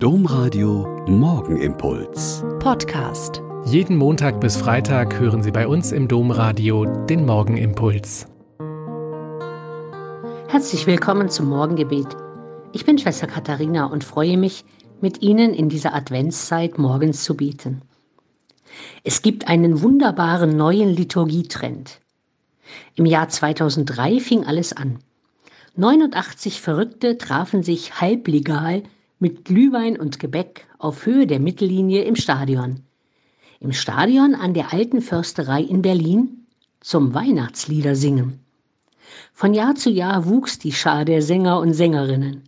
[0.00, 2.44] Domradio Morgenimpuls.
[2.60, 3.42] Podcast.
[3.64, 8.28] Jeden Montag bis Freitag hören Sie bei uns im Domradio den Morgenimpuls.
[10.46, 12.06] Herzlich willkommen zum Morgengebet.
[12.72, 14.64] Ich bin Schwester Katharina und freue mich,
[15.00, 17.82] mit Ihnen in dieser Adventszeit morgens zu beten.
[19.02, 21.98] Es gibt einen wunderbaren neuen Liturgietrend.
[22.94, 25.00] Im Jahr 2003 fing alles an.
[25.74, 28.84] 89 Verrückte trafen sich halblegal
[29.18, 32.80] mit Glühwein und Gebäck auf Höhe der Mittellinie im Stadion.
[33.60, 36.46] Im Stadion an der Alten Försterei in Berlin
[36.80, 38.40] zum Weihnachtslieder singen.
[39.32, 42.44] Von Jahr zu Jahr wuchs die Schar der Sänger und Sängerinnen.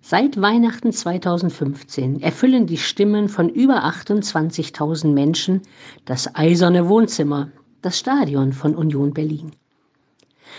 [0.00, 5.62] Seit Weihnachten 2015 erfüllen die Stimmen von über 28.000 Menschen
[6.04, 7.50] das eiserne Wohnzimmer,
[7.82, 9.52] das Stadion von Union Berlin.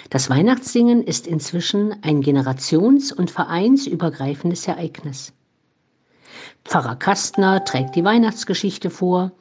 [0.10, 5.34] Das Weihnachtssingen ist inzwischen ein generations- und vereinsübergreifendes Ereignis.
[6.64, 9.32] Pfarrer Kastner trägt die Weihnachtsgeschichte vor,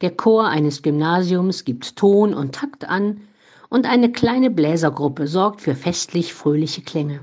[0.00, 3.22] der Chor eines Gymnasiums gibt Ton und Takt an
[3.68, 7.20] und eine kleine Bläsergruppe sorgt für festlich fröhliche Klänge.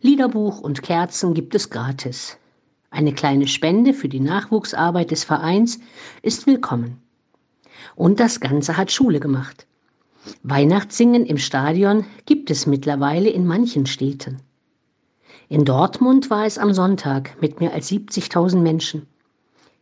[0.00, 2.36] Liederbuch und Kerzen gibt es gratis.
[2.90, 5.78] Eine kleine Spende für die Nachwuchsarbeit des Vereins
[6.22, 7.00] ist willkommen.
[7.94, 9.66] Und das Ganze hat Schule gemacht.
[10.42, 14.38] Weihnachtssingen im Stadion gibt es mittlerweile in manchen Städten.
[15.48, 19.06] In Dortmund war es am Sonntag mit mehr als 70.000 Menschen.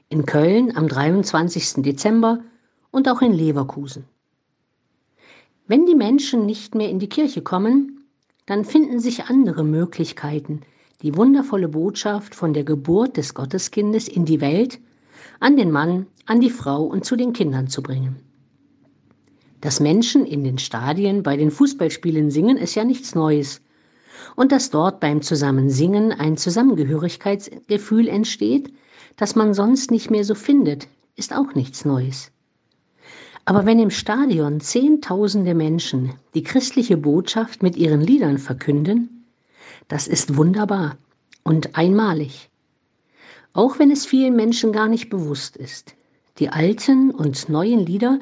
[0.08, 1.82] In Köln am 23.
[1.82, 2.40] Dezember
[2.90, 4.04] und auch in Leverkusen.
[5.66, 8.04] Wenn die Menschen nicht mehr in die Kirche kommen,
[8.46, 10.62] dann finden sich andere Möglichkeiten,
[11.02, 14.80] die wundervolle Botschaft von der Geburt des Gotteskindes in die Welt
[15.40, 18.16] an den Mann, an die Frau und zu den Kindern zu bringen.
[19.62, 23.62] Dass Menschen in den Stadien bei den Fußballspielen singen, ist ja nichts Neues.
[24.34, 28.72] Und dass dort beim Zusammensingen ein Zusammengehörigkeitsgefühl entsteht,
[29.16, 32.32] das man sonst nicht mehr so findet, ist auch nichts Neues.
[33.44, 39.26] Aber wenn im Stadion Zehntausende Menschen die christliche Botschaft mit ihren Liedern verkünden,
[39.86, 40.96] das ist wunderbar
[41.44, 42.50] und einmalig.
[43.52, 45.94] Auch wenn es vielen Menschen gar nicht bewusst ist.
[46.38, 48.18] Die alten und neuen Lieder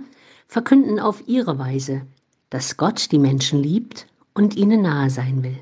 [0.50, 2.02] verkünden auf ihre Weise,
[2.50, 5.58] dass Gott die Menschen liebt und ihnen nahe sein will.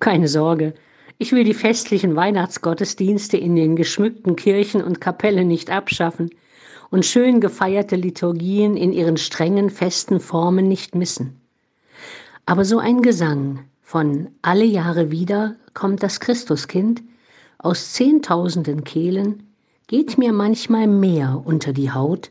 [0.00, 0.72] Keine Sorge,
[1.18, 6.30] ich will die festlichen Weihnachtsgottesdienste in den geschmückten Kirchen und Kapellen nicht abschaffen
[6.90, 11.38] und schön gefeierte Liturgien in ihren strengen, festen Formen nicht missen.
[12.46, 17.02] Aber so ein Gesang von alle Jahre wieder kommt das Christuskind
[17.58, 19.42] aus zehntausenden Kehlen
[19.86, 22.30] geht mir manchmal mehr unter die Haut